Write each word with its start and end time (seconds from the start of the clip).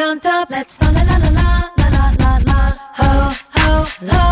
on 0.00 0.20
top. 0.20 0.50
Let's 0.50 0.76
fa 0.76 0.86
la 0.86 1.02
la 1.02 1.16
la 1.18 1.30
la 1.30 1.70
la 1.76 1.88
la 1.94 2.10
la 2.18 2.32
la. 2.46 2.60
Ho 3.00 3.12
ho 3.58 3.84
ho, 4.08 4.24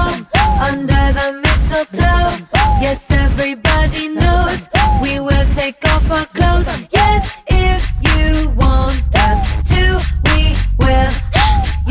under 0.69 1.05
the 1.19 1.41
mistletoe. 1.43 2.47
Yes, 2.81 3.11
everybody 3.11 4.09
knows 4.09 4.69
we 5.03 5.21
will 5.21 5.47
take 5.55 5.85
off 5.85 6.11
our 6.11 6.27
clothes. 6.27 6.69
Yes, 6.93 7.43
if 7.49 7.83
you 8.03 8.51
want 8.51 9.03
us 9.17 9.41
to, 9.71 10.01
we 10.27 10.55
will. 10.79 11.11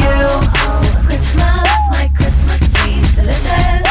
You, 0.02 0.17
Christmas, 1.05 1.80
my 1.91 2.09
Christmas 2.16 2.62
tree's 2.73 3.16
delicious. 3.16 3.84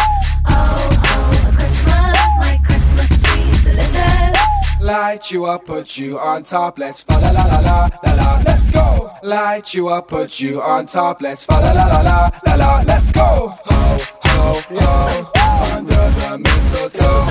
Oh, 0.49 0.91
oh, 1.13 1.53
Christmas, 1.55 2.29
my 2.39 2.59
Christmas 2.65 3.09
tree's 3.23 3.65
delicious. 3.65 4.81
Light 4.81 5.31
you 5.31 5.47
up, 5.47 5.67
put 5.67 5.97
you 5.97 6.19
on 6.19 6.43
top, 6.43 6.79
let's 6.79 7.03
fa 7.03 7.19
la 7.21 7.31
la 7.31 7.45
la 7.45 7.61
la 7.61 7.89
la 8.05 8.13
la, 8.15 8.43
let's 8.45 8.71
go. 8.71 9.06
Light 9.27 9.75
you 9.75 9.89
up, 9.89 10.07
put 10.07 10.39
you 10.39 10.63
on 10.63 10.87
top, 10.87 11.21
let's 11.21 11.45
fa 11.45 11.55
la 11.55 11.73
la 11.73 11.87
la 11.87 12.01
la 12.01 12.31
la 12.47 12.55
la, 12.55 12.83
let's 12.87 13.11
go. 13.11 13.59
Ho 13.65 13.99
ho 14.23 14.61
ho, 14.71 15.33
under 15.75 15.95
the 15.95 16.39
mistletoe. 16.39 17.27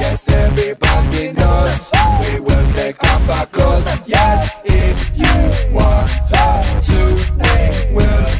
Yes, 0.00 0.26
everybody 0.26 1.32
knows 1.34 1.92
we 2.22 2.40
will 2.40 2.72
take 2.72 2.96
off 3.04 3.28
our 3.28 3.44
clothes. 3.44 3.84
Yes, 4.06 4.58
if 4.64 5.18
you 5.18 5.74
want 5.74 6.10
us 6.32 6.86
to, 6.88 7.34
we 7.36 7.94
will. 7.94 8.33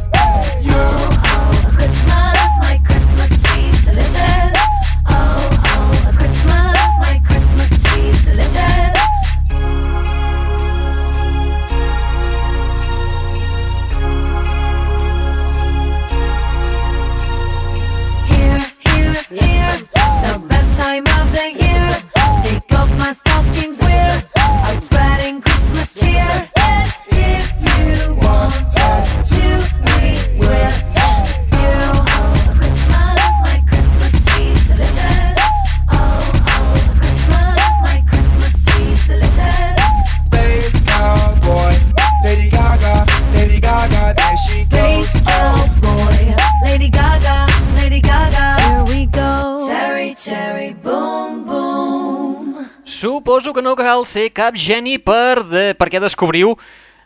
Suposo 53.24 53.54
que 53.54 53.62
no 53.64 53.72
cal 53.72 54.02
ser 54.04 54.26
cap 54.36 54.52
geni 54.52 54.98
per 55.00 55.40
de, 55.48 55.62
perquè 55.80 55.96
descobriu 55.96 56.50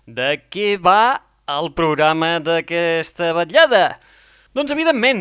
de 0.02 0.32
què 0.50 0.72
va 0.82 1.20
el 1.46 1.68
programa 1.78 2.40
d'aquesta 2.42 3.28
vetllada. 3.36 4.00
Doncs 4.50 4.74
evidentment, 4.74 5.20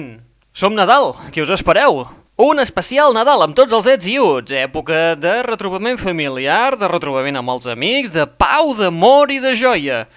som 0.58 0.74
Nadal, 0.74 1.12
què 1.30 1.44
us 1.44 1.52
espereu? 1.54 2.02
Un 2.42 2.64
especial 2.64 3.14
Nadal 3.14 3.46
amb 3.46 3.54
tots 3.54 3.78
els 3.78 3.92
ets 3.94 4.08
i 4.10 4.16
uts, 4.18 4.56
època 4.58 5.14
de 5.22 5.36
retrobament 5.46 6.02
familiar, 6.02 6.74
de 6.82 6.90
retrobament 6.90 7.38
amb 7.38 7.54
els 7.54 7.70
amics, 7.70 8.16
de 8.18 8.26
pau, 8.26 8.74
d'amor 8.74 9.30
i 9.30 9.38
de 9.44 9.54
joia. 9.54 10.08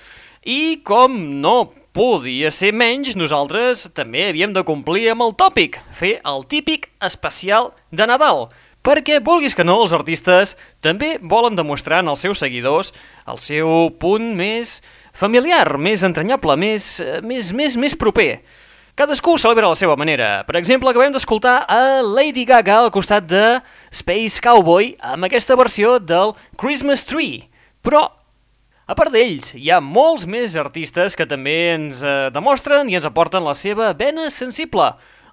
I 0.48 0.80
com 0.80 1.20
no 1.44 1.58
podia 1.92 2.48
ser 2.48 2.72
menys, 2.72 3.12
nosaltres 3.20 3.84
també 3.92 4.30
havíem 4.30 4.56
de 4.56 4.64
complir 4.64 5.10
amb 5.12 5.28
el 5.28 5.36
tòpic, 5.36 5.76
fer 5.92 6.22
el 6.24 6.48
típic 6.48 6.88
especial 7.04 7.74
de 7.92 8.08
Nadal, 8.08 8.46
perquè, 8.86 9.20
vulguis 9.24 9.54
que 9.56 9.66
no, 9.66 9.80
els 9.84 9.94
artistes 9.96 10.56
també 10.84 11.18
volen 11.20 11.58
demostrar 11.58 12.02
als 12.04 12.24
seus 12.24 12.40
seguidors 12.42 12.94
el 13.28 13.38
seu 13.42 13.90
punt 14.00 14.32
més 14.36 14.80
familiar, 15.12 15.78
més 15.78 16.04
entranyable, 16.06 16.56
més, 16.56 17.00
eh, 17.00 17.20
més, 17.22 17.52
més, 17.52 17.76
més 17.76 17.96
proper. 17.96 18.40
Cadascú 19.00 19.38
celebra 19.38 19.64
a 19.64 19.72
la 19.72 19.78
seva 19.78 19.96
manera. 19.96 20.44
Per 20.44 20.58
exemple, 20.58 20.90
acabem 20.90 21.12
d'escoltar 21.14 21.64
a 21.70 22.02
Lady 22.04 22.44
Gaga 22.44 22.82
al 22.82 22.90
costat 22.92 23.24
de 23.24 23.60
Space 23.94 24.42
Cowboy 24.44 24.96
amb 25.00 25.24
aquesta 25.24 25.56
versió 25.56 25.98
del 25.98 26.34
Christmas 26.60 27.06
Tree. 27.08 27.46
Però 27.80 28.10
a 28.90 28.96
part 28.98 29.12
d'ells, 29.14 29.52
hi 29.54 29.68
ha 29.70 29.78
molts 29.78 30.24
més 30.26 30.56
artistes 30.58 31.14
que 31.14 31.24
també 31.30 31.54
ens 31.76 32.00
eh, 32.02 32.28
demostren 32.34 32.88
i 32.90 32.96
ens 32.98 33.06
aporten 33.06 33.44
la 33.46 33.54
seva 33.54 33.92
vena 33.94 34.26
sensible. 34.34 34.88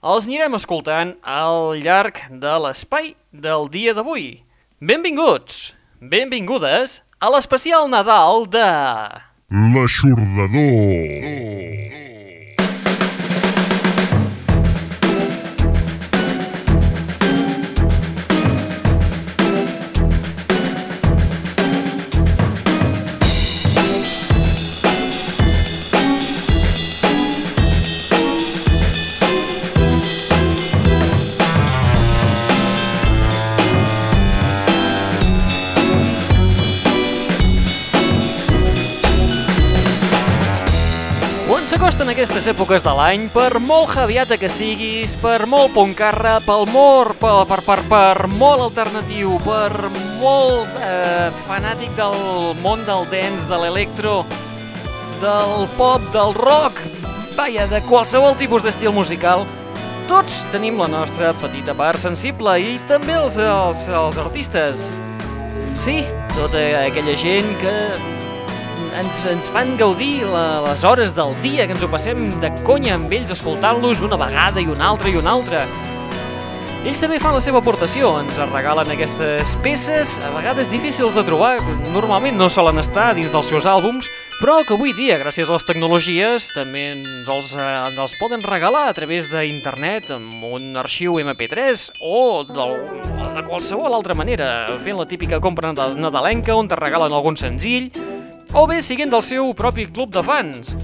Els 0.06 0.28
anirem 0.30 0.54
escoltant 0.54 1.16
al 1.26 1.80
llarg 1.82 2.20
de 2.30 2.54
l'espai 2.62 3.16
del 3.34 3.66
dia 3.74 3.96
d'avui. 3.98 4.44
Benvinguts, 4.78 5.74
benvingudes 5.98 7.02
a 7.18 7.32
l'especial 7.34 7.90
Nadal 7.90 8.46
de... 8.46 8.68
L'aixordador. 9.74 10.68
Quan 11.26 12.07
aquestes 42.18 42.48
èpoques 42.50 42.82
de 42.82 42.90
l'any, 42.98 43.28
per 43.30 43.60
molt 43.62 43.92
javiata 43.94 44.40
que 44.42 44.48
siguis, 44.50 45.12
per 45.22 45.46
molt 45.46 45.70
poncarra, 45.76 46.40
pel 46.42 46.64
mor, 46.66 47.12
per, 47.22 47.44
per, 47.46 47.60
per, 47.62 47.76
per 47.92 48.26
molt 48.32 48.64
alternatiu, 48.64 49.36
per 49.46 49.92
molt 50.18 50.80
eh, 50.82 51.28
fanàtic 51.46 51.94
del 51.94 52.18
món 52.64 52.82
del 52.90 53.06
dance, 53.12 53.46
de 53.46 53.62
l'electro, 53.62 54.16
del 55.22 55.70
pop, 55.78 56.10
del 56.16 56.34
rock, 56.40 56.82
vaja, 57.38 57.70
de 57.70 57.84
qualsevol 57.86 58.34
tipus 58.42 58.66
d'estil 58.66 58.98
musical, 58.98 59.46
tots 60.10 60.42
tenim 60.50 60.82
la 60.82 60.90
nostra 60.90 61.36
petita 61.38 61.78
part 61.78 62.02
sensible 62.02 62.58
i 62.58 62.80
també 62.90 63.14
els, 63.22 63.38
els, 63.38 63.86
els 63.94 64.18
artistes. 64.26 64.90
Sí, 65.78 66.02
tota 66.34 66.66
aquella 66.82 67.14
gent 67.14 67.54
que 67.62 67.78
ens, 69.00 69.26
ens 69.30 69.50
fan 69.52 69.76
gaudir 69.78 70.26
la, 70.28 70.62
les 70.70 70.84
hores 70.84 71.16
del 71.16 71.36
dia, 71.44 71.68
que 71.68 71.76
ens 71.78 71.84
ho 71.86 71.92
passem 71.92 72.28
de 72.42 72.52
conya 72.66 72.96
amb 72.98 73.14
ells 73.14 73.34
escoltant-los 73.36 74.02
una 74.06 74.20
vegada 74.20 74.64
i 74.64 74.68
una 74.72 74.90
altra 74.94 75.12
i 75.12 75.18
una 75.20 75.36
altra. 75.38 75.68
Ells 76.88 77.02
també 77.02 77.18
fan 77.20 77.34
la 77.36 77.42
seva 77.44 77.60
aportació, 77.60 78.14
ens 78.22 78.38
regalen 78.54 78.88
aquestes 78.94 79.56
peces, 79.66 80.14
a 80.24 80.30
vegades 80.38 80.70
difícils 80.72 81.18
de 81.18 81.24
trobar, 81.28 81.58
normalment 81.92 82.38
no 82.40 82.48
solen 82.54 82.80
estar 82.80 83.10
dins 83.18 83.34
dels 83.34 83.50
seus 83.50 83.66
àlbums, 83.68 84.08
però 84.40 84.62
que 84.64 84.78
avui 84.78 84.94
dia, 84.96 85.18
gràcies 85.20 85.50
a 85.50 85.58
les 85.58 85.68
tecnologies, 85.68 86.48
també 86.56 86.86
ens 86.94 87.28
els, 87.34 87.52
eh, 87.58 87.66
ens 87.90 88.00
els 88.00 88.16
poden 88.22 88.46
regalar 88.46 88.86
a 88.88 88.96
través 88.96 89.28
d'internet 89.34 90.14
amb 90.16 90.46
un 90.54 90.78
arxiu 90.80 91.18
MP3 91.20 91.90
o 92.08 92.46
del, 92.48 92.78
de 93.36 93.44
qualsevol 93.50 93.98
altra 93.98 94.16
manera, 94.16 94.68
fent 94.80 95.02
la 95.02 95.10
típica 95.10 95.42
compra 95.44 95.74
nada- 95.74 95.98
nadalenca 95.98 96.56
on 96.56 96.70
te 96.72 96.80
regalen 96.80 97.12
algun 97.12 97.36
senzill, 97.36 97.92
o 98.54 98.66
bé 98.68 98.82
siguin 98.82 99.10
del 99.12 99.24
seu 99.26 99.54
propi 99.58 99.88
club 99.92 100.14
de 100.14 100.24
fans. 100.24 100.76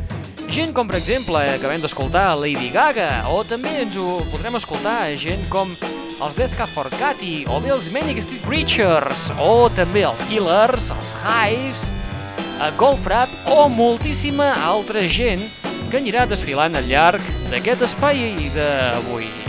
Gent 0.53 0.73
com, 0.75 0.87
per 0.87 0.99
exemple, 0.99 1.39
acabem 1.55 1.81
d'escoltar 1.81 2.35
Lady 2.37 2.69
Gaga, 2.73 3.23
o 3.31 3.41
també 3.47 3.71
ens 3.81 3.97
ho 3.97 4.19
podrem 4.29 4.57
escoltar 4.59 5.13
gent 5.17 5.45
com 5.49 5.71
els 6.23 6.35
Death 6.37 6.55
Cab 6.59 6.69
for 6.75 6.89
Cutie, 6.93 7.47
o 7.49 7.59
bé 7.63 7.73
els 7.73 7.89
Manic 7.93 8.21
Street 8.21 8.43
Preachers, 8.45 9.29
o 9.41 9.69
també 9.73 10.05
els 10.07 10.25
Killers, 10.29 10.91
els 10.93 11.13
Hives, 11.23 11.89
a 12.61 12.69
Goldfrapp 12.77 13.49
o 13.51 13.67
moltíssima 13.71 14.53
altra 14.63 15.07
gent 15.07 15.43
que 15.89 15.99
anirà 15.99 16.27
desfilant 16.29 16.77
al 16.77 16.87
llarg 16.89 17.33
d'aquest 17.51 17.89
espai 17.89 18.51
d'avui. 18.55 19.42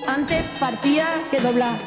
Antes 0.07 0.44
partía 0.59 1.07
que 1.31 1.39
doblar. 1.39 1.77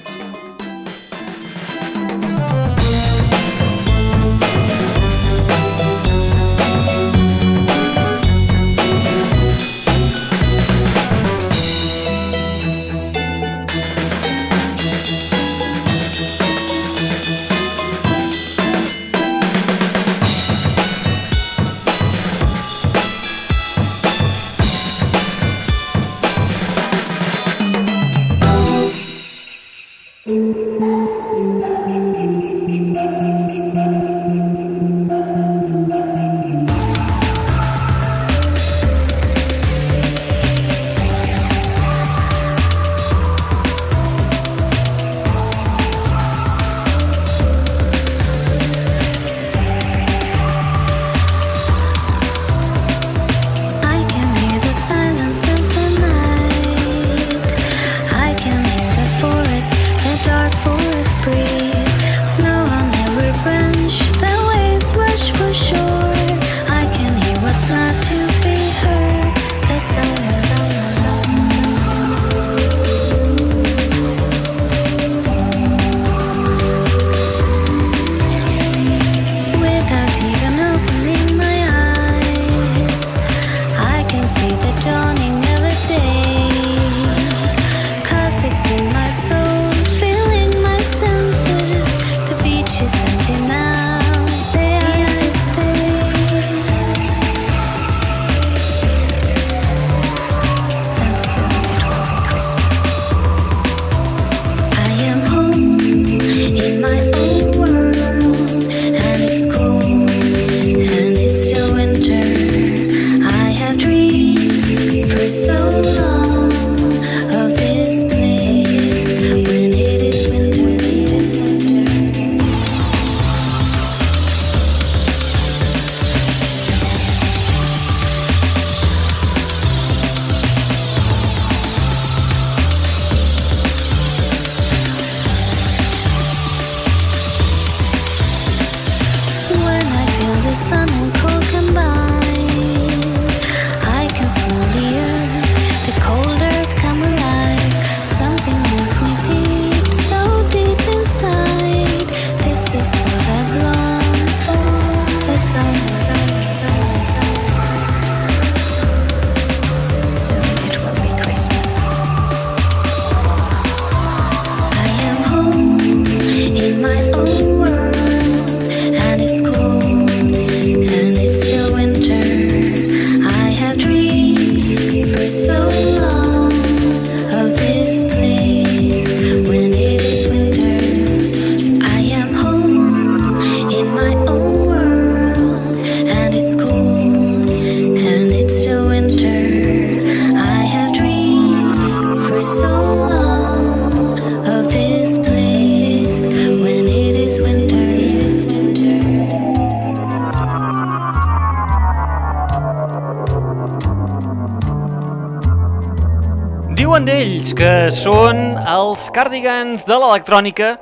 Són 207.92 208.54
els 208.56 209.08
cardigans 209.12 209.82
de 209.84 209.96
l'electrònica 209.98 210.76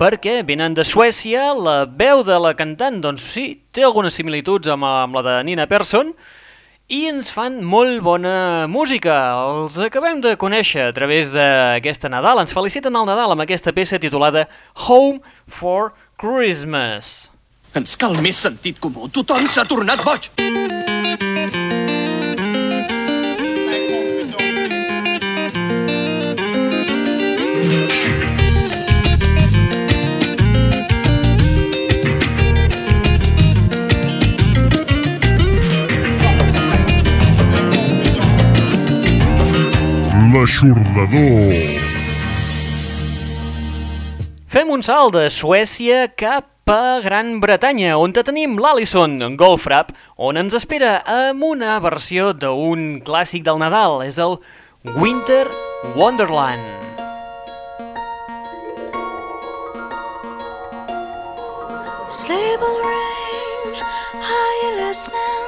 perquè 0.00 0.40
venen 0.46 0.74
de 0.74 0.82
Suècia, 0.82 1.52
la 1.54 1.84
veu 1.86 2.24
de 2.26 2.38
la 2.42 2.54
cantant, 2.58 2.98
doncs 3.04 3.22
sí, 3.34 3.44
té 3.70 3.84
algunes 3.86 4.16
similituds 4.18 4.70
amb, 4.72 4.86
amb 4.86 5.18
la 5.18 5.22
de 5.26 5.34
Nina 5.46 5.68
Persson, 5.70 6.10
i 6.90 7.04
ens 7.10 7.30
fan 7.32 7.60
molt 7.62 8.02
bona 8.02 8.66
música. 8.68 9.14
Els 9.38 9.78
acabem 9.86 10.20
de 10.24 10.34
conèixer 10.40 10.88
a 10.88 10.96
través 10.96 11.30
d'aquesta 11.34 12.10
Nadal. 12.12 12.42
Ens 12.42 12.52
feliciten 12.56 12.96
el 12.98 13.06
Nadal 13.08 13.36
amb 13.36 13.46
aquesta 13.46 13.72
peça 13.72 14.00
titulada 14.02 14.48
Home 14.88 15.22
for 15.46 15.92
Christmas. 16.20 17.30
Ens 17.78 17.94
cal 17.96 18.18
més 18.20 18.42
sentit 18.42 18.82
comú. 18.82 19.08
Tothom 19.08 19.46
s'ha 19.46 19.64
tornat 19.68 20.02
boig. 20.04 20.32
Obrador. 41.12 41.92
Fem 44.52 44.70
un 44.72 44.82
salt 44.84 45.14
de 45.16 45.28
Suècia 45.28 46.06
cap 46.16 46.70
a 46.72 47.00
Gran 47.04 47.38
Bretanya, 47.40 47.98
on 48.00 48.14
tenim 48.16 48.56
l'Allison 48.56 49.18
Golfrap, 49.36 49.92
on 50.16 50.40
ens 50.40 50.56
espera 50.56 51.02
amb 51.04 51.44
una 51.44 51.78
versió 51.84 52.32
d'un 52.32 53.02
clàssic 53.04 53.44
del 53.44 53.60
Nadal, 53.60 54.00
és 54.06 54.16
el 54.16 54.38
Winter 54.96 55.46
Wonderland. 55.96 56.80
Stable 62.08 62.76
rain, 62.84 63.72
ring, 63.72 63.80
are 64.20 64.56
you 64.62 64.72
listening? 64.80 65.41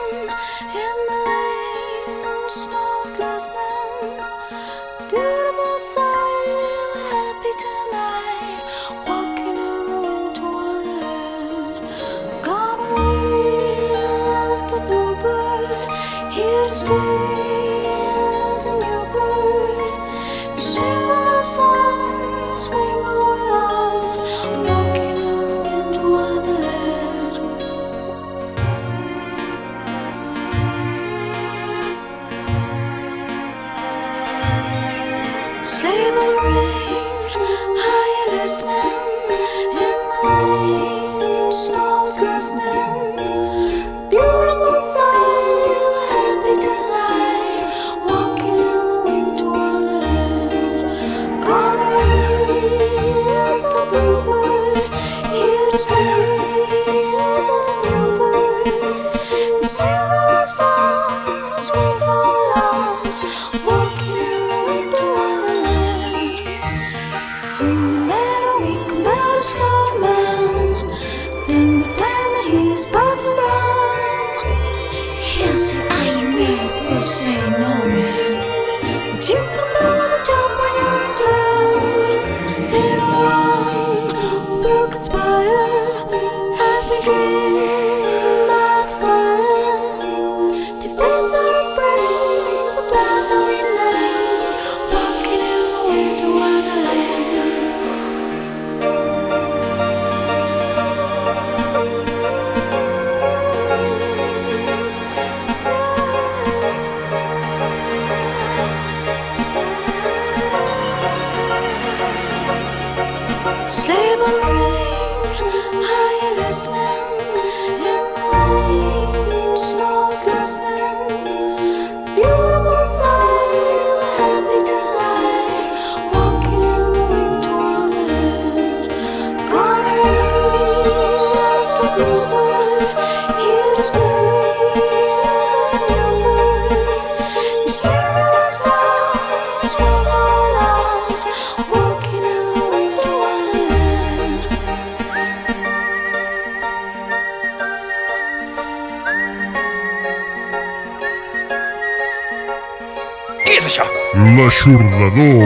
Verdú. 155.14 155.38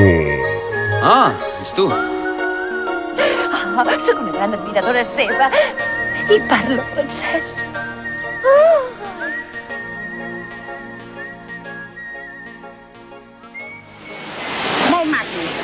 Ah, 1.05 1.29
és 1.61 1.69
tu. 1.77 1.85
Oh, 1.85 1.93
sóc 4.07 4.17
una 4.23 4.33
gran 4.33 4.55
admiradora 4.57 5.03
seva 5.13 5.51
i 6.33 6.39
parlo 6.49 6.81
francès. 6.95 7.45
Ah. 8.49 8.81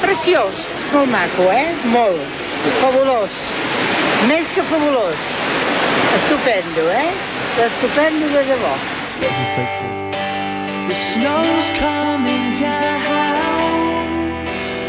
Preciós. 0.04 0.52
Molt 0.92 1.10
maco, 1.10 1.48
eh? 1.48 1.72
Molt. 1.88 2.20
Fabulós. 2.82 3.32
Més 4.28 4.52
que 4.52 4.62
fabulós. 4.68 5.18
Estupendo, 6.20 6.82
eh? 6.92 7.08
Estupendo 7.66 8.28
de 8.36 8.44
debò. 8.52 8.74
It's 10.86 11.00
snow's 11.14 11.72
coming 11.72 12.52
down. 12.52 13.63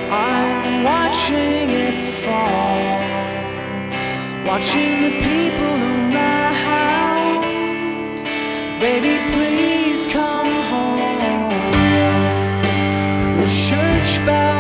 I'm 0.09 0.83
watching 0.83 1.69
it 1.69 1.95
fall, 2.23 2.99
watching 4.45 5.01
the 5.01 5.11
people 5.19 5.77
around. 6.13 7.43
Baby, 8.79 9.19
please 9.33 10.05
come 10.07 10.51
home. 10.71 11.71
The 13.37 13.47
church 13.47 14.25
bell. 14.25 14.54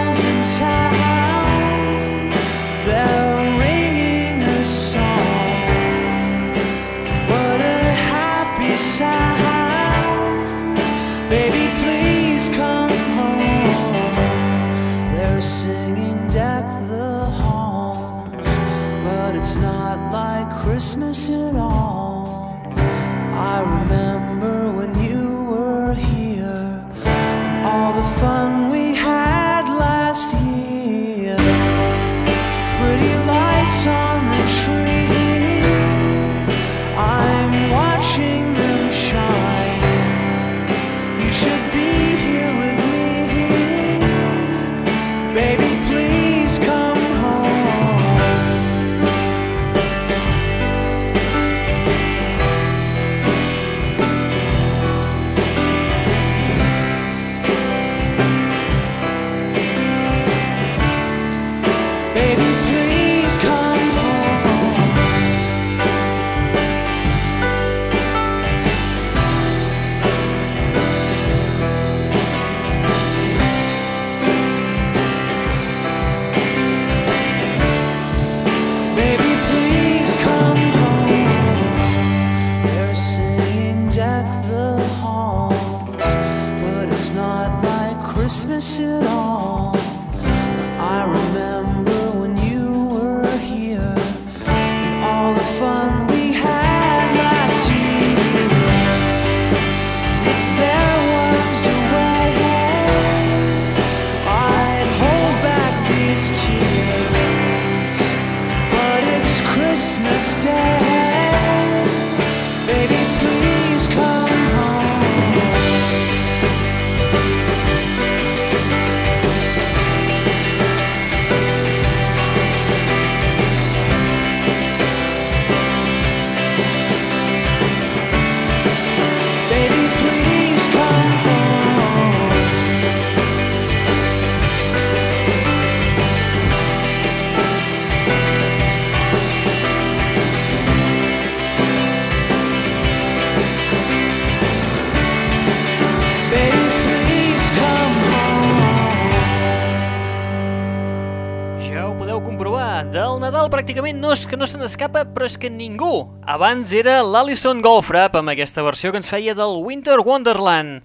Nadal 153.45 153.59
pràcticament 153.59 153.99
no 154.01 154.09
és 154.09 154.23
que 154.25 154.37
no 154.41 154.47
se 154.49 154.57
n'escapa, 154.57 155.03
però 155.13 155.27
és 155.29 155.35
que 155.37 155.51
ningú. 155.53 156.07
Abans 156.25 156.71
era 156.73 156.95
l'Alison 157.05 157.59
Goldfrapp 157.61 158.15
amb 158.17 158.31
aquesta 158.31 158.63
versió 158.65 158.89
que 158.89 158.97
ens 158.97 159.09
feia 159.11 159.35
del 159.37 159.59
Winter 159.61 159.99
Wonderland. 159.99 160.81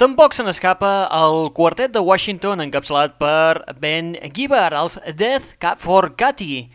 Tampoc 0.00 0.32
se 0.32 0.46
n'escapa 0.46 1.10
el 1.12 1.50
quartet 1.52 1.92
de 1.92 2.00
Washington 2.00 2.64
encapçalat 2.64 3.18
per 3.20 3.76
Ben 3.84 4.14
Gibbard, 4.32 4.78
els 4.80 4.96
Death 5.12 5.58
Cab 5.60 5.76
for 5.76 6.14
Cathy. 6.16 6.70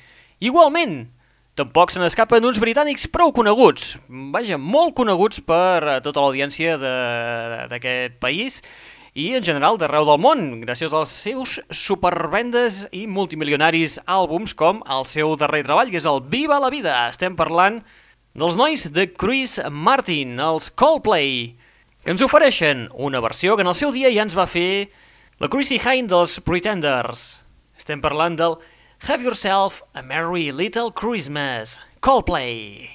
Igualment, 0.46 1.08
tampoc 1.58 1.90
se 1.90 2.04
n'escapen 2.04 2.46
uns 2.46 2.62
britànics 2.62 3.10
prou 3.10 3.34
coneguts, 3.34 3.96
vaja, 4.30 4.62
molt 4.62 4.94
coneguts 4.94 5.42
per 5.42 5.80
eh, 5.82 6.00
tota 6.06 6.22
l'audiència 6.22 6.78
d'aquest 6.78 8.22
país 8.22 8.62
i 9.16 9.30
en 9.38 9.46
general 9.48 9.78
d'arreu 9.80 10.04
del 10.04 10.20
món, 10.20 10.42
gràcies 10.60 10.92
als 10.92 11.14
seus 11.24 11.56
supervendes 11.72 12.82
i 12.92 13.06
multimilionaris 13.08 13.96
àlbums 14.12 14.52
com 14.60 14.82
el 14.92 15.08
seu 15.08 15.38
darrer 15.40 15.64
treball, 15.64 15.88
que 15.88 16.02
és 16.02 16.08
el 16.10 16.20
Viva 16.28 16.60
la 16.60 16.72
Vida. 16.74 16.98
Estem 17.08 17.38
parlant 17.40 17.80
dels 18.36 18.60
nois 18.60 18.84
de 18.92 19.08
Chris 19.08 19.56
Martin, 19.72 20.36
els 20.44 20.68
Coldplay, 20.76 21.56
que 22.04 22.12
ens 22.12 22.26
ofereixen 22.28 22.90
una 22.92 23.24
versió 23.24 23.56
que 23.56 23.64
en 23.64 23.72
el 23.72 23.80
seu 23.80 23.96
dia 23.96 24.12
ja 24.12 24.28
ens 24.28 24.36
va 24.36 24.50
fer 24.52 24.92
la 25.40 25.48
Chrissy 25.48 25.80
Hine 25.80 26.12
dels 26.12 26.36
Pretenders. 26.44 27.40
Estem 27.80 28.04
parlant 28.04 28.36
del 28.36 28.60
Have 29.08 29.24
Yourself 29.24 29.80
a 29.96 30.04
Merry 30.04 30.52
Little 30.52 30.92
Christmas, 30.92 31.80
Coldplay. 32.04 32.95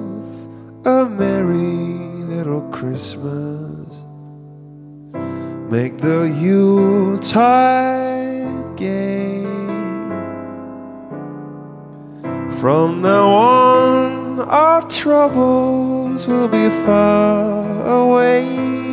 a 0.85 1.05
merry 1.05 2.25
little 2.25 2.61
Christmas. 2.71 4.03
Make 5.71 5.99
the 5.99 6.27
Yuletide 6.41 7.47
gay. 8.75 9.43
From 12.59 13.01
now 13.01 13.29
on, 13.29 14.39
our 14.39 14.81
troubles 14.89 16.27
will 16.27 16.47
be 16.47 16.69
far 16.85 17.85
away. 17.85 18.90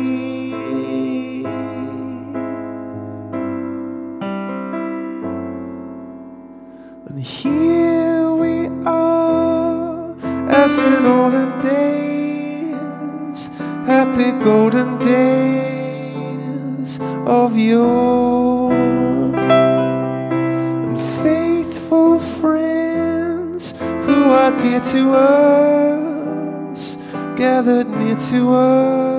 In 10.77 11.05
olden 11.05 11.59
days, 11.59 13.49
happy 13.85 14.31
golden 14.43 14.97
days 14.97 16.99
of 17.25 17.57
yore. 17.57 18.73
And 20.87 20.99
faithful 21.23 22.19
friends 22.19 23.73
who 24.05 24.31
are 24.31 24.55
dear 24.57 24.79
to 24.79 25.15
us, 25.15 26.97
gathered 27.35 27.89
near 27.89 28.15
to 28.15 28.53
us 28.53 29.18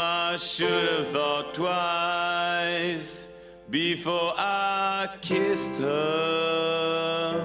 I 0.00 0.36
should 0.36 0.88
have 0.92 1.08
thought 1.08 1.54
twice 1.54 3.26
before 3.68 4.32
I 4.36 5.08
kissed 5.20 5.80
her. 5.80 7.42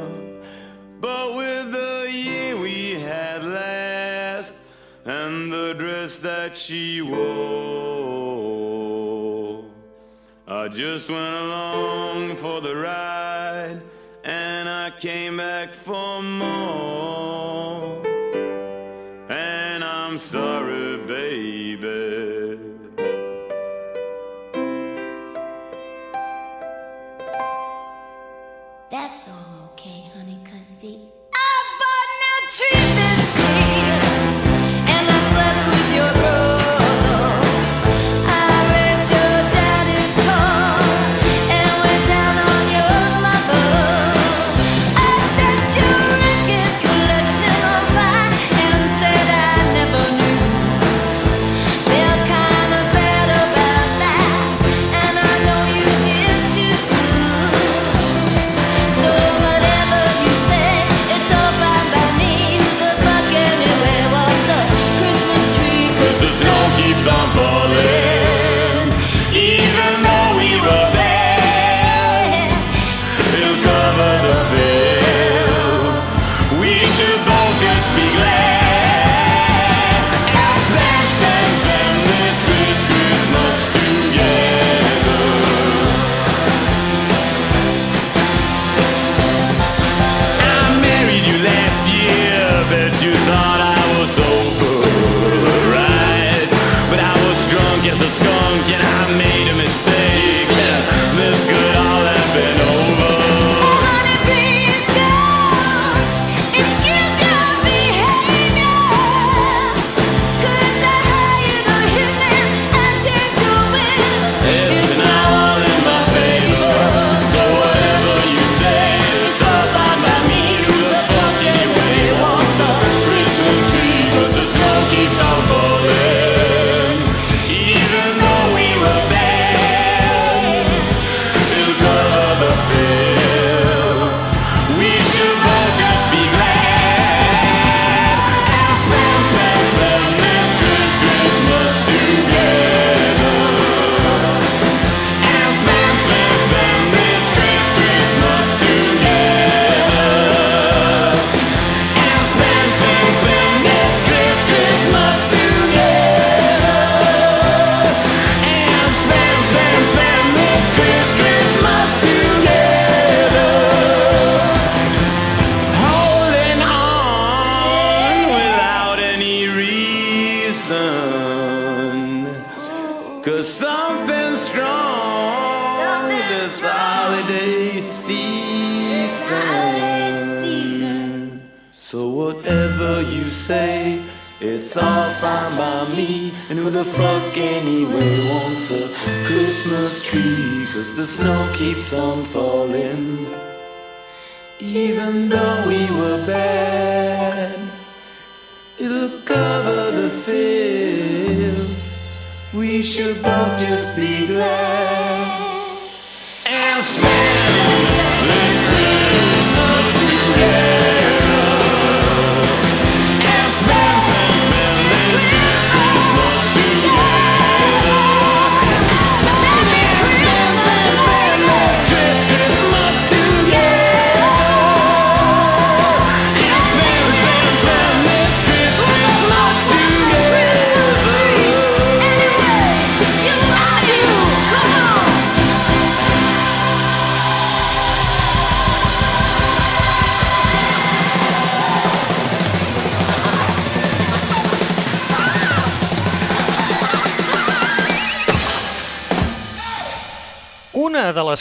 But 1.02 1.36
with 1.36 1.72
the 1.72 2.08
year 2.14 2.56
we 2.56 3.00
had 3.02 3.44
last 3.44 4.54
and 5.04 5.52
the 5.52 5.74
dress 5.74 6.18
that 6.18 6.56
she 6.56 7.02
wore, 7.02 7.24
I 10.48 10.68
just 10.68 11.10
went 11.10 11.36
along 11.36 12.36
for 12.36 12.62
the 12.62 12.76
ride 12.76 13.82
and 14.24 14.70
I 14.70 14.92
came 15.00 15.38
back 15.38 15.74
for 15.74 16.22
more. 16.22 16.93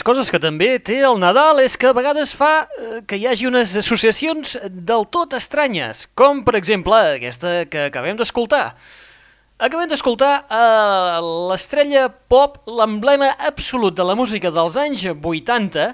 coses 0.05 0.29
que 0.31 0.39
també 0.41 0.75
té 0.83 0.99
el 1.07 1.19
Nadal 1.21 1.61
és 1.63 1.77
que 1.79 1.89
a 1.89 1.95
vegades 1.95 2.33
fa 2.35 2.65
eh, 2.65 3.01
que 3.07 3.17
hi 3.19 3.27
hagi 3.29 3.47
unes 3.49 3.75
associacions 3.79 4.57
del 4.67 5.07
tot 5.11 5.35
estranyes, 5.37 6.07
com 6.17 6.43
per 6.43 6.57
exemple 6.59 6.97
aquesta 7.15 7.63
que 7.71 7.87
acabem 7.89 8.19
d'escoltar. 8.19 8.73
Acabem 9.63 9.87
d'escoltar 9.87 10.33
a 10.51 10.63
uh, 11.21 11.27
l'estrella 11.51 12.07
pop, 12.09 12.57
l'emblema 12.67 13.29
absolut 13.47 13.95
de 13.95 14.03
la 14.03 14.15
música 14.19 14.49
dels 14.51 14.75
anys 14.81 15.05
80, 15.13 15.85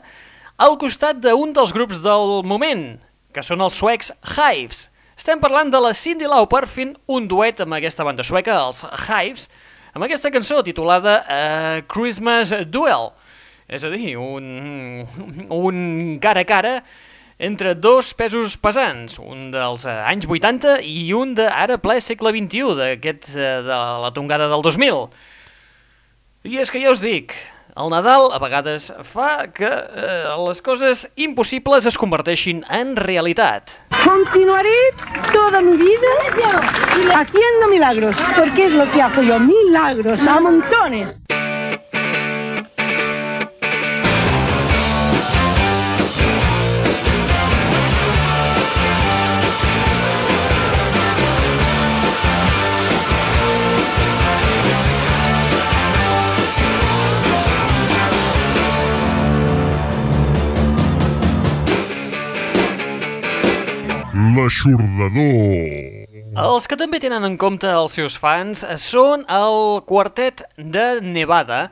al 0.57 0.77
costat 0.81 1.19
d'un 1.21 1.51
dels 1.53 1.75
grups 1.75 1.99
del 2.01 2.39
moment, 2.47 2.97
que 3.35 3.43
són 3.45 3.61
els 3.61 3.77
suecs 3.77 4.09
Hives. 4.31 4.87
Estem 5.19 5.43
parlant 5.43 5.69
de 5.69 5.83
la 5.83 5.91
Cindy 5.93 6.25
Lauper 6.31 6.63
fent 6.71 6.95
un 7.11 7.27
duet 7.29 7.61
amb 7.61 7.77
aquesta 7.77 8.07
banda 8.07 8.25
sueca, 8.25 8.57
els 8.65 8.81
Hives, 9.05 9.49
amb 9.93 10.07
aquesta 10.07 10.31
cançó 10.33 10.63
titulada 10.65 11.19
uh, 11.21 11.79
Christmas 11.91 12.55
Duel. 12.71 13.11
És 13.69 13.85
a 13.85 13.91
dir, 13.93 14.15
un, 14.17 15.05
un 15.53 16.17
cara 16.21 16.41
a 16.41 16.49
cara 16.49 16.73
entre 17.39 17.75
dos 17.75 18.11
pesos 18.17 18.57
pesants, 18.59 19.19
un 19.21 19.51
dels 19.53 19.85
anys 19.87 20.25
80 20.27 20.79
i 20.83 21.13
un 21.15 21.35
de 21.37 21.45
ara 21.47 21.77
ple 21.79 21.99
segle 22.03 22.33
XXI, 22.35 22.73
d'aquest 22.81 23.29
eh, 23.37 23.53
de 23.63 23.77
la 24.03 24.11
tongada 24.15 24.49
del 24.51 24.65
2000. 24.65 25.07
I 26.49 26.59
és 26.65 26.73
que 26.73 26.81
ja 26.81 26.91
us 26.91 27.03
dic, 27.03 27.35
el 27.79 27.93
Nadal 27.93 28.33
a 28.35 28.39
vegades 28.41 28.89
fa 29.07 29.47
que 29.55 29.69
eh, 29.69 30.35
les 30.43 30.59
coses 30.65 31.05
impossibles 31.15 31.87
es 31.87 31.97
converteixin 32.01 32.65
en 32.75 32.95
realitat. 32.99 33.77
Continuaré 34.01 34.79
toda 35.31 35.61
mi 35.61 35.77
vida 35.77 36.15
haciendo 37.15 37.69
milagros, 37.69 38.17
porque 38.35 38.65
es 38.65 38.71
lo 38.73 38.89
que 38.91 39.01
hago 39.01 39.21
yo, 39.21 39.39
milagros 39.39 40.19
a 40.27 40.39
montones. 40.41 41.15
L'aixordador. 64.35 66.07
Els 66.39 66.67
que 66.69 66.77
també 66.77 66.99
tenen 67.01 67.25
en 67.25 67.35
compte 67.41 67.69
els 67.71 67.95
seus 67.97 68.17
fans 68.19 68.61
són 68.81 69.23
el 69.31 69.81
quartet 69.89 70.43
de 70.57 70.99
Nevada, 71.01 71.69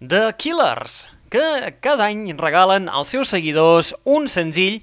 The 0.00 0.32
Killers, 0.40 1.04
que 1.30 1.74
cada 1.84 2.08
any 2.10 2.32
regalen 2.38 2.88
als 2.88 3.14
seus 3.14 3.30
seguidors 3.34 3.92
un 4.04 4.26
senzill 4.28 4.80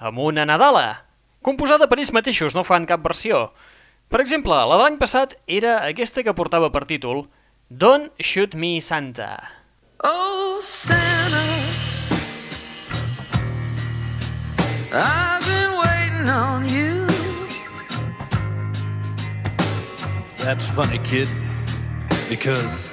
amb 0.00 0.18
una 0.18 0.46
Nadala, 0.48 1.04
composada 1.46 1.86
per 1.86 2.00
ells 2.00 2.12
mateixos, 2.16 2.56
no 2.56 2.66
fan 2.66 2.88
cap 2.88 3.04
versió. 3.04 3.50
Per 4.10 4.20
exemple, 4.24 4.56
la 4.56 4.76
de 4.76 4.82
l'any 4.82 4.98
passat 4.98 5.36
era 5.46 5.80
aquesta 5.86 6.24
que 6.26 6.34
portava 6.34 6.72
per 6.74 6.86
títol 6.90 7.28
Don't 7.70 8.10
Shoot 8.18 8.56
Me 8.58 8.80
Santa. 8.82 9.36
Oh, 10.02 10.58
Santa, 10.64 11.44
I've 14.92 15.39
on 16.28 16.68
you. 16.68 17.06
That's 20.38 20.66
funny, 20.68 20.98
kid, 20.98 21.28
because 22.28 22.92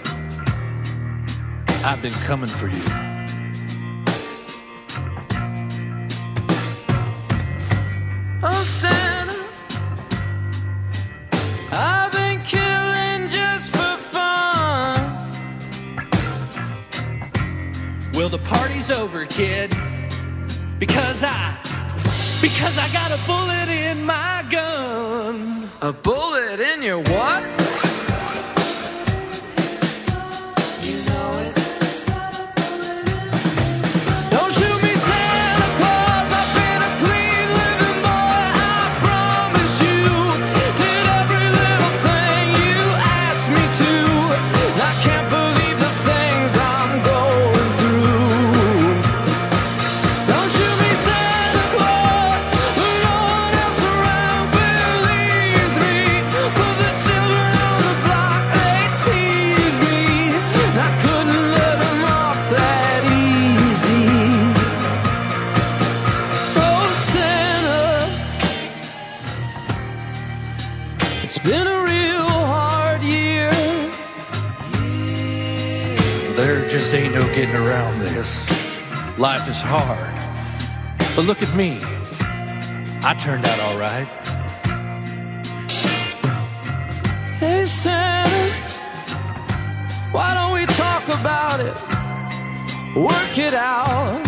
I've 1.84 2.02
been 2.02 2.13
coming 2.26 2.50
for 2.50 2.68
you. 2.68 2.82
Oh, 8.44 8.63
Santa, 8.63 9.44
I've 11.72 12.12
been 12.12 12.42
killing 12.42 13.30
just 13.30 13.72
for 13.72 13.98
fun. 13.98 15.00
Well, 18.13 18.30
the 18.30 18.40
party's 18.40 18.92
over, 18.92 19.26
kid, 19.26 19.74
because 20.80 21.24
I, 21.24 21.58
because 22.49 22.77
I 22.77 22.88
got 22.93 23.12
a 23.12 23.19
bullet 23.25 23.67
in 23.67 24.05
my 24.05 24.45
gun. 24.49 25.69
A 25.81 25.91
bullet 25.91 26.62
in 26.62 26.81
your 26.81 26.99
what? 26.99 27.57
Getting 77.38 77.56
around 77.56 78.00
this. 78.00 78.50
Life 79.19 79.47
is 79.47 79.62
hard. 79.62 80.15
But 81.15 81.26
look 81.26 81.43
at 81.43 81.56
me. 81.56 81.78
I 83.04 83.13
turned 83.13 83.45
out 83.45 83.60
all 83.60 83.78
right. 83.78 84.08
Hey, 87.38 87.67
Santa, 87.67 88.52
why 90.12 90.34
don't 90.34 90.52
we 90.52 90.65
talk 90.65 91.04
about 91.10 91.60
it? 91.60 91.76
Work 92.97 93.38
it 93.38 93.54
out. 93.54 94.23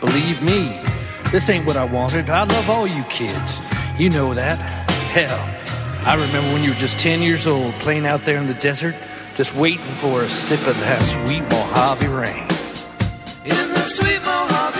Believe 0.00 0.42
me, 0.42 0.82
this 1.30 1.48
ain't 1.48 1.64
what 1.64 1.76
I 1.76 1.84
wanted. 1.84 2.30
I 2.30 2.42
love 2.42 2.68
all 2.68 2.88
you 2.88 3.04
kids. 3.04 3.60
You 3.96 4.10
know 4.10 4.34
that. 4.34 4.58
Hell, 5.14 5.38
I 6.04 6.14
remember 6.14 6.52
when 6.52 6.64
you 6.64 6.70
were 6.70 6.80
just 6.80 6.98
10 6.98 7.22
years 7.22 7.46
old 7.46 7.72
playing 7.74 8.06
out 8.06 8.24
there 8.24 8.38
in 8.38 8.48
the 8.48 8.54
desert, 8.54 8.96
just 9.36 9.54
waiting 9.54 9.78
for 9.78 10.22
a 10.22 10.28
sip 10.28 10.60
of 10.66 10.78
that 10.80 11.00
sweet 11.02 11.42
Mojave 11.50 12.06
rain. 12.08 12.46
In 13.44 13.68
the 13.72 13.84
sweet 13.84 14.20
Mojave 14.24 14.71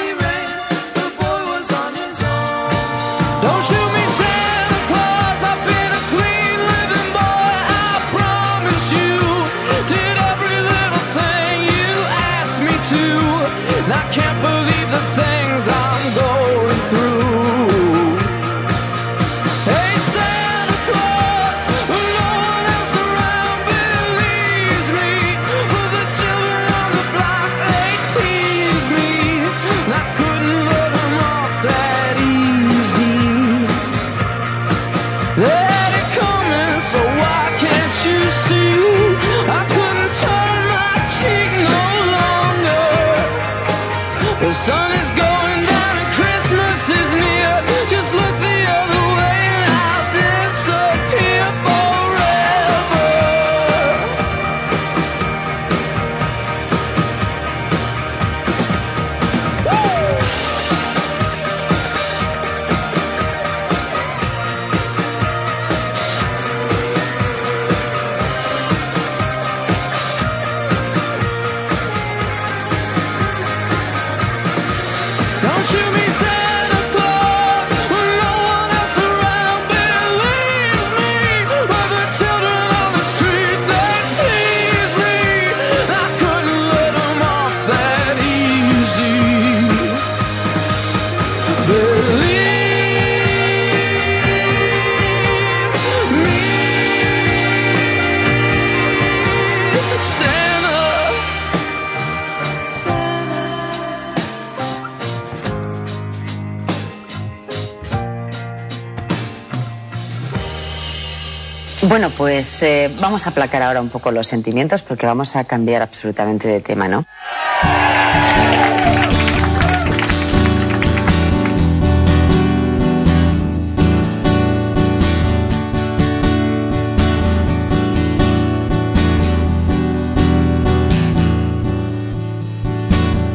pues 112.23 112.63
eh, 112.63 112.89
vamos 113.01 113.27
a 113.27 113.31
aplacar 113.31 113.65
ahora 113.65 113.81
un 113.81 113.89
poco 113.89 114.13
los 114.13 114.29
sentimientos 114.29 114.83
porque 114.83 115.07
vamos 115.07 115.35
a 115.35 115.43
cambiar 115.43 115.83
absolutamente 115.83 116.47
de 116.47 116.61
tema, 116.61 116.87
¿no? 116.87 117.05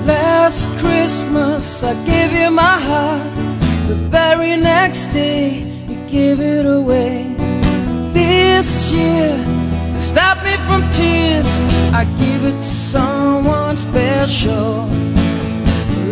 Last 0.05 0.69
Christmas 0.79 1.83
I 1.83 1.93
gave 2.05 2.31
you 2.41 2.51
my 2.51 2.61
heart. 2.61 3.21
The 3.89 3.95
very 4.09 4.55
next 4.55 5.11
day 5.11 5.65
you 5.89 5.97
gave 6.09 6.39
it 6.39 6.65
away. 6.65 7.26
I 11.93 12.05
give 12.19 12.43
it 12.43 12.57
to 12.57 12.63
someone 12.63 13.77
special. 13.77 14.87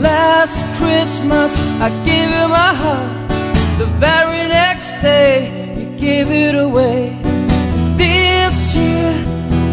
Last 0.02 0.66
Christmas 0.78 1.60
I 1.80 1.90
gave 2.06 2.30
you 2.30 2.48
my 2.48 2.74
heart. 2.82 3.26
The 3.78 3.86
very 4.00 4.48
next 4.48 5.02
day 5.02 5.76
you 5.78 5.98
gave 5.98 6.32
it 6.32 6.56
away. 6.56 7.18
This 7.98 8.76
year, 8.76 9.14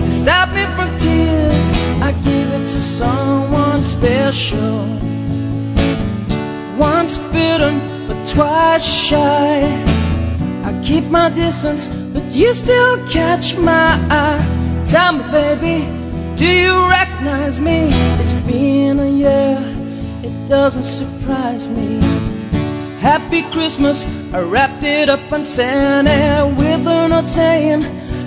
to 0.02 0.10
stop 0.10 0.48
me 0.54 0.64
from 0.76 0.88
tears, 0.96 1.66
I 2.02 2.12
give 2.24 2.48
it 2.52 2.64
to 2.72 2.80
someone 2.80 3.82
special. 3.82 4.84
Once 6.76 7.18
bitten, 7.32 7.80
but 8.08 8.18
twice 8.28 8.84
shy. 8.84 9.62
I 10.64 10.80
keep 10.82 11.04
my 11.04 11.28
distance, 11.30 11.88
but 12.12 12.24
you 12.32 12.52
still 12.54 12.96
catch 13.08 13.56
my 13.56 13.98
eye. 14.10 14.51
Tell 14.86 15.12
me, 15.12 15.22
baby, 15.30 15.86
do 16.36 16.46
you 16.46 16.88
recognize 16.88 17.58
me? 17.58 17.88
It's 18.20 18.34
been 18.46 19.00
a 19.00 19.08
year, 19.08 19.58
it 20.22 20.48
doesn't 20.48 20.84
surprise 20.84 21.68
me. 21.68 22.00
Happy 23.00 23.42
Christmas, 23.50 24.06
I 24.32 24.40
wrapped 24.40 24.82
it 24.82 25.08
up 25.08 25.32
and 25.32 25.46
sent 25.46 26.08
it 26.08 26.56
with 26.56 26.86
a 26.86 27.08
note 27.08 27.28
saying, 27.28 27.84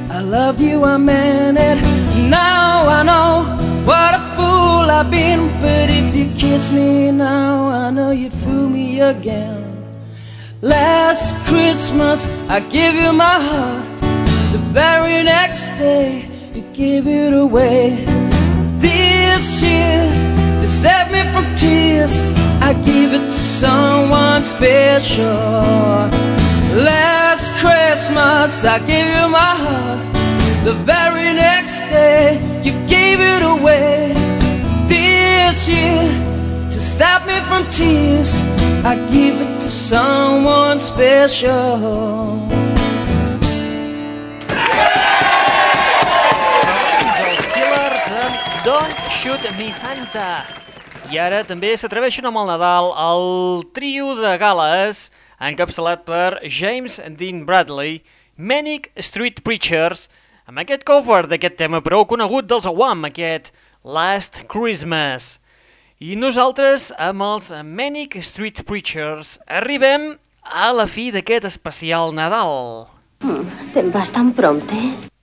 I 0.09 0.21
loved 0.21 0.59
you, 0.59 0.83
I 0.83 0.97
meant 0.97 1.57
it. 1.57 1.81
Now 2.29 2.87
I 2.87 3.03
know 3.03 3.43
what 3.85 4.15
a 4.15 4.21
fool 4.35 4.89
I've 4.89 5.11
been, 5.11 5.49
but 5.61 5.89
if 5.89 6.15
you 6.15 6.33
kiss 6.35 6.71
me 6.71 7.11
now, 7.11 7.67
I 7.67 7.91
know 7.91 8.11
you'd 8.11 8.33
fool 8.33 8.69
me 8.69 9.01
again. 9.01 9.63
Last 10.61 11.35
Christmas, 11.47 12.27
I 12.49 12.59
gave 12.59 12.95
you 12.95 13.11
my 13.13 13.37
heart. 13.47 13.85
The 14.51 14.57
very 14.73 15.23
next 15.23 15.65
day, 15.77 16.29
gave 16.75 17.07
it 17.07 17.33
away. 17.33 18.03
This 18.79 19.61
year, 19.61 20.03
to 20.59 20.67
save 20.67 21.09
me 21.09 21.21
from 21.31 21.45
tears, 21.55 22.25
I 22.61 22.73
give 22.83 23.13
it 23.13 23.25
to 23.25 23.31
someone 23.31 24.43
special. 24.43 25.25
Last 26.91 27.53
Christmas, 27.61 28.65
I 28.65 28.79
gave 28.79 29.07
you 29.07 29.27
my 29.29 29.53
heart. 29.63 30.01
The 30.65 30.73
very 30.73 31.33
next 31.33 31.77
day, 31.89 32.41
you 32.61 32.73
gave 32.87 33.19
it 33.21 33.41
away. 33.41 34.11
This 34.89 35.69
year, 35.69 36.03
to 36.71 36.79
stop 36.81 37.25
me 37.25 37.39
from 37.47 37.63
tears, 37.69 38.35
I 38.83 38.95
give 39.13 39.39
it 39.39 39.53
to 39.63 39.69
someone 39.71 40.79
special. 40.79 42.64
Shoot 49.09 49.45
Me 49.57 49.71
Santa. 49.73 50.45
I 51.11 51.19
ara 51.21 51.43
també 51.45 51.71
s'atreveixen 51.77 52.25
amb 52.25 52.39
el 52.41 52.49
Nadal 52.49 52.91
el 52.97 53.63
trio 53.77 54.15
de 54.17 54.33
gales 54.41 55.09
encapçalat 55.39 56.05
per 56.07 56.39
James 56.47 56.99
Dean 57.17 57.43
Bradley, 57.45 58.01
Manic 58.37 58.91
Street 58.97 59.41
Preachers, 59.45 60.07
amb 60.47 60.61
aquest 60.61 60.85
cover 60.87 61.25
d'aquest 61.29 61.57
tema 61.59 61.81
prou 61.85 62.05
conegut 62.09 62.47
dels 62.49 62.67
Awam, 62.69 63.05
aquest 63.09 63.51
Last 63.83 64.43
Christmas. 64.51 65.39
I 65.99 66.17
nosaltres, 66.19 66.91
amb 66.99 67.23
els 67.23 67.51
Manic 67.63 68.17
Street 68.21 68.63
Preachers, 68.67 69.37
arribem 69.47 70.15
a 70.43 70.71
la 70.75 70.85
fi 70.87 71.09
d'aquest 71.15 71.47
especial 71.47 72.13
Nadal. 72.13 72.87
Mm, 73.23 73.71
Te'n 73.73 73.91
vas 73.95 74.11
tan 74.13 74.33
prompte? 74.35 75.14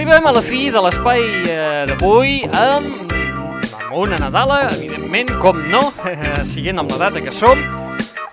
Arribem 0.00 0.26
a 0.26 0.30
la 0.32 0.40
fi 0.40 0.70
de 0.72 0.80
l'espai 0.80 1.18
eh, 1.52 1.82
d'avui 1.90 2.38
amb, 2.56 3.10
amb 3.12 3.90
una 4.00 4.16
Nadala, 4.16 4.70
evidentment, 4.72 5.28
com 5.42 5.58
no, 5.68 5.82
siguent 6.52 6.80
amb 6.80 6.94
la 6.94 7.02
data 7.02 7.20
que 7.20 7.34
som, 7.36 7.60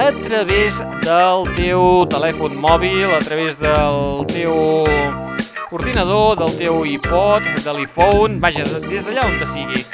a 0.00 0.06
través 0.24 0.80
del 1.04 1.44
teu 1.58 2.06
telèfon 2.08 2.56
mòbil, 2.56 3.04
a 3.12 3.20
través 3.20 3.58
del 3.60 4.24
teu 4.32 4.56
ordinador, 5.76 6.38
del 6.40 6.56
teu 6.56 6.80
iPod, 6.88 7.44
de 7.66 7.76
l'iPhone, 7.76 8.40
vaja, 8.40 8.64
des 8.88 9.04
d'allà 9.04 9.28
on 9.28 9.38
te 9.38 9.48
sigui. 9.50 9.84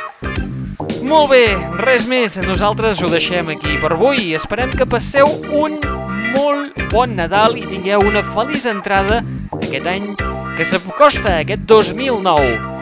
Molt 1.11 1.33
bé, 1.35 1.45
res 1.83 2.07
més, 2.07 2.39
nosaltres 2.47 3.03
ho 3.03 3.11
deixem 3.11 3.51
aquí 3.51 3.81
per 3.83 3.97
avui. 3.97 4.31
Esperem 4.39 4.71
que 4.71 4.87
passeu 4.87 5.27
un 5.51 5.81
molt 6.37 6.79
bon 6.95 7.17
Nadal 7.19 7.59
i 7.59 7.67
tingueu 7.67 8.07
una 8.07 8.23
feliç 8.23 8.71
entrada 8.71 9.25
aquest 9.59 9.89
any 9.91 10.13
que 10.55 10.69
s'acosta, 10.69 11.41
aquest 11.41 11.67
2009. 11.67 12.80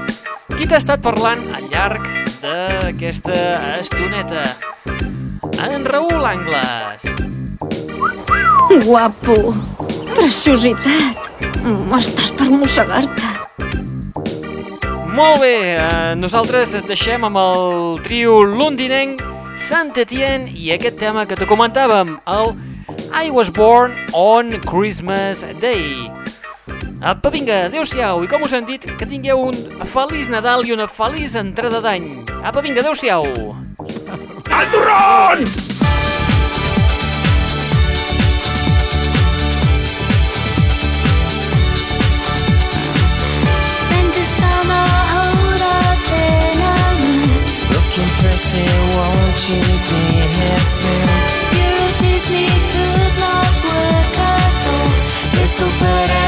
Qui 0.49 0.67
t'ha 0.67 0.79
estat 0.81 1.03
parlant 1.05 1.43
al 1.55 1.67
llarg 1.73 2.05
d'aquesta 2.43 3.35
estoneta? 3.79 4.45
En 5.69 5.85
Raül 5.85 6.25
Angles. 6.25 7.09
Guapo, 8.87 9.37
preciositat. 10.15 11.27
Mm, 11.65 11.93
Estàs 11.99 12.33
per 12.39 12.49
mossegar-te. 12.53 13.35
Molt 15.19 15.41
bé, 15.43 15.55
eh, 15.75 16.15
nosaltres 16.17 16.75
et 16.79 16.87
deixem 16.87 17.25
amb 17.27 17.37
el 17.43 17.99
trio 18.05 18.45
londinenc 18.45 19.21
Sant 19.59 19.91
Etienne 19.99 20.47
i 20.55 20.71
aquest 20.71 20.99
tema 21.01 21.27
que 21.27 21.35
te 21.35 21.47
comentàvem, 21.47 22.17
el 22.31 22.55
I 23.11 23.31
Was 23.35 23.51
Born 23.51 23.97
on 24.15 24.61
Christmas 24.63 25.45
Day. 25.61 26.09
Apa, 26.99 27.31
vinga, 27.31 27.69
adeu-siau, 27.69 28.25
i 28.25 28.29
com 28.31 28.43
us 28.43 28.53
han 28.57 28.67
dit, 28.67 28.83
que 28.99 29.07
tingueu 29.07 29.39
un 29.47 29.55
feliç 29.93 30.27
Nadal 30.33 30.67
i 30.67 30.75
una 30.75 30.89
feliç 30.91 31.37
entrada 31.39 31.79
d'any. 31.85 32.11
Apa, 32.43 32.59
vinga, 32.65 32.83
adeu-siau. 32.83 33.31
Al 34.51 34.71
turrón! 34.75 35.47
pretty, 48.19 48.67
won't 48.95 49.41
you 49.49 49.61
be 49.87 50.03
here 50.35 50.65
soon? 50.65 51.09
Euro 51.55 51.87
Disney 52.03 52.51
could 52.73 53.15
not 53.23 53.53
work 53.69 54.15
at 54.19 54.67
all. 54.75 54.91
Little 55.39 55.73
bird. 55.81 56.28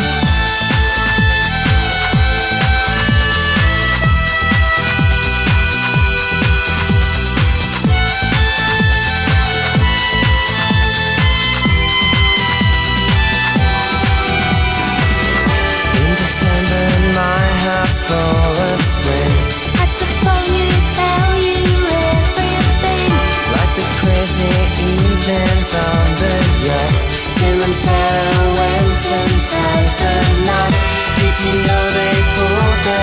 You 31.41 31.53
know 31.65 31.85
they 31.89 32.15
pulled 32.37 32.79
the 32.85 33.01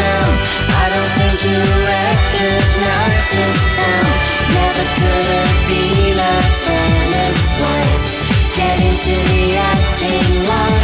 down. 0.00 0.32
I 0.80 0.88
don't 0.92 1.12
think 1.20 1.44
you 1.44 1.60
recognize 1.92 3.26
this 3.36 3.60
town. 3.76 4.08
Never 4.56 4.84
could 4.96 5.26
have 5.36 5.60
been 5.68 6.16
a 6.16 6.34
tennis 6.64 7.42
wife. 7.60 8.56
Get 8.56 8.80
into 8.80 9.14
the 9.28 9.56
acting 9.60 10.44
line. 10.48 10.81